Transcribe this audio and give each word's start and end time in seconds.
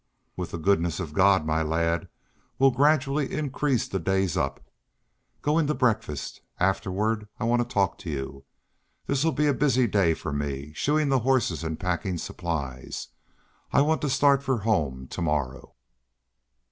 "With 0.35 0.49
the 0.49 0.57
goodness 0.57 0.99
of 0.99 1.13
God, 1.13 1.45
my 1.45 1.61
lad, 1.61 2.09
we'll 2.57 2.71
gradually 2.71 3.31
increase 3.31 3.87
the 3.87 3.99
days 3.99 4.35
up. 4.35 4.59
Go 5.43 5.59
in 5.59 5.67
to 5.67 5.75
breakfast. 5.75 6.41
Afterward 6.59 7.27
I 7.39 7.43
want 7.43 7.61
to 7.61 7.71
talk 7.71 7.99
to 7.99 8.09
you. 8.09 8.43
This'll 9.05 9.31
be 9.31 9.45
a 9.45 9.53
busy 9.53 9.85
day 9.85 10.15
for 10.15 10.33
me, 10.33 10.73
shoeing 10.73 11.09
the 11.09 11.19
horses 11.19 11.63
and 11.63 11.79
packing 11.79 12.17
supplies. 12.17 13.09
I 13.71 13.81
want 13.81 14.01
to 14.01 14.09
start 14.09 14.41
for 14.41 14.57
home 14.61 15.05
to 15.09 15.21
morrow." 15.21 15.75